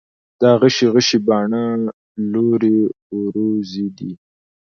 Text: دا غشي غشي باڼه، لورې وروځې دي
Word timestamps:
دا 0.41 0.49
غشي 0.61 0.85
غشي 0.93 1.17
باڼه، 1.27 1.63
لورې 2.33 2.77
وروځې 3.17 3.87
دي 3.97 4.11